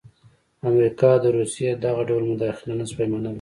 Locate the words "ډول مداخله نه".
2.09-2.85